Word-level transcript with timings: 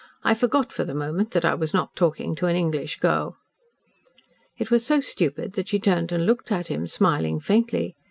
I 0.23 0.33
forgot 0.33 0.73
for 0.73 0.83
the 0.83 0.95
moment 0.95 1.29
that 1.29 1.45
I 1.45 1.53
was 1.53 1.75
not 1.75 1.95
talking 1.95 2.33
to 2.33 2.47
an 2.47 2.55
English 2.55 2.97
girl." 2.97 3.37
It 4.57 4.71
was 4.71 4.83
so 4.83 4.99
stupid 4.99 5.53
that 5.53 5.67
she 5.67 5.77
turned 5.79 6.11
and 6.11 6.25
looked 6.25 6.51
at 6.51 6.69
him, 6.71 6.87
smiling 6.87 7.39
faintly. 7.39 7.93